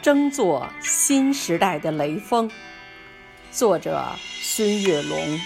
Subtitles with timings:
[0.00, 2.50] 争做新时代的雷锋。
[3.50, 4.04] 作者：
[4.40, 5.40] 孙月龙。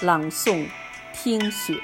[0.00, 0.68] 朗诵：
[1.12, 1.74] 听雪。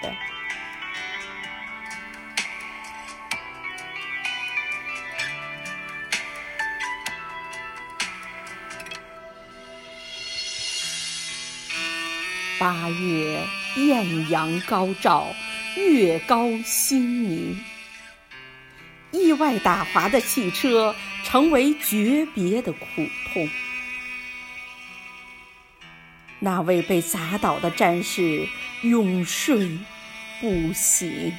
[12.57, 13.43] 八月
[13.77, 15.27] 艳阳高照，
[15.77, 17.74] 月高星明。
[19.15, 22.87] 意外打滑的汽车，成为诀别的苦
[23.33, 23.49] 痛。
[26.41, 28.47] 那位被砸倒的战士
[28.83, 29.79] 永睡
[30.41, 31.33] 不醒。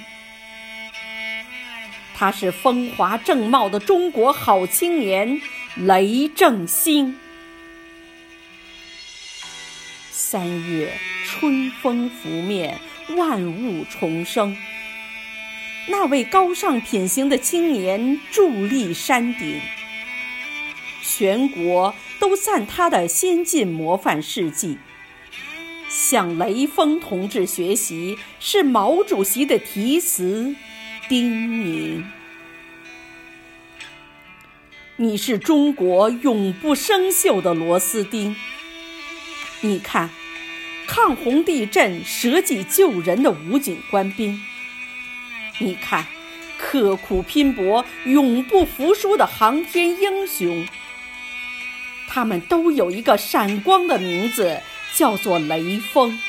[2.15, 5.41] 他是风华正茂的中国好青年
[5.75, 7.17] 雷正兴。
[10.11, 12.79] 三月春风拂面，
[13.17, 14.55] 万物重生。
[15.87, 19.59] 那位高尚品行的青年伫立山顶，
[21.03, 24.77] 全国都赞他的先进模范事迹。
[25.87, 30.55] 向雷锋同志学习，是毛主席的题词
[31.07, 32.03] 叮咛。
[34.97, 38.35] 你是中国永不生锈的螺丝钉。
[39.61, 40.09] 你看，
[40.87, 44.37] 抗洪地震舍己救人的武警官兵；
[45.59, 46.05] 你看，
[46.57, 50.67] 刻苦拼搏永不服输的航天英雄。
[52.07, 54.61] 他们都有一个闪光的名字，
[54.93, 56.19] 叫做雷锋。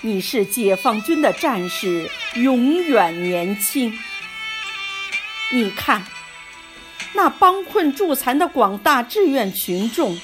[0.00, 3.98] 你是解放军的战士，永远年轻。
[5.52, 6.04] 你看。
[7.16, 10.20] 那帮困助残的广大志愿群众，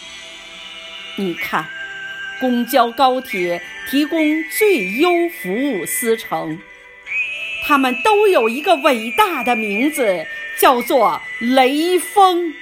[1.17, 1.71] 你看，
[2.41, 3.61] 公交、高铁
[3.91, 6.59] 提供最优服务司乘，
[7.67, 10.27] 他们都有一个伟大的名字，
[10.59, 12.55] 叫做雷锋。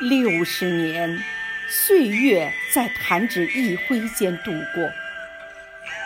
[0.00, 1.22] 六十年，
[1.68, 4.90] 岁月在弹指一挥间度过。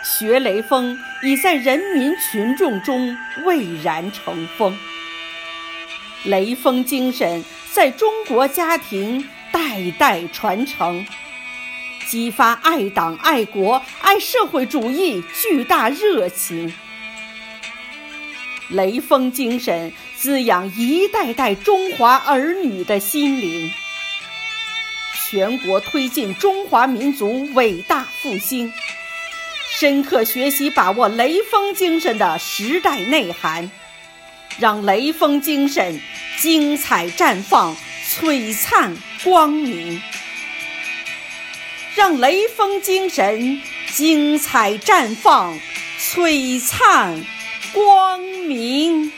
[0.03, 4.77] 学雷锋已在人民群众中蔚然成风，
[6.25, 9.27] 雷锋精神在中国家庭
[9.75, 11.05] 代代传承，
[12.07, 16.73] 激发爱党爱国爱社会主义巨大热情。
[18.69, 23.69] 雷锋精神滋养一代代中华儿女的心灵，
[25.27, 28.71] 全国推进中华民族伟大复兴。
[29.77, 33.69] 深刻学习把握雷锋精神的时代内涵，
[34.57, 35.99] 让雷锋精神
[36.39, 37.75] 精彩绽放、
[38.17, 38.95] 璀璨
[39.25, 39.99] 光明；
[41.95, 43.61] 让雷锋精神
[43.91, 45.59] 精彩绽放、
[45.99, 47.25] 璀璨
[47.73, 49.11] 光明。